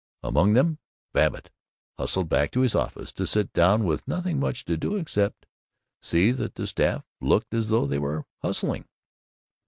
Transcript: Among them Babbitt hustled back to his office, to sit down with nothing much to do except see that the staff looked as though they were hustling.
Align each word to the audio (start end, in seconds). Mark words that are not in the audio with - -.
Among 0.23 0.53
them 0.53 0.79
Babbitt 1.13 1.51
hustled 1.99 2.27
back 2.27 2.49
to 2.53 2.61
his 2.61 2.73
office, 2.73 3.11
to 3.11 3.27
sit 3.27 3.53
down 3.53 3.83
with 3.83 4.07
nothing 4.07 4.39
much 4.39 4.65
to 4.65 4.75
do 4.75 4.95
except 4.95 5.45
see 6.01 6.31
that 6.31 6.55
the 6.55 6.65
staff 6.65 7.05
looked 7.19 7.53
as 7.53 7.69
though 7.69 7.85
they 7.85 7.99
were 7.99 8.25
hustling. 8.41 8.87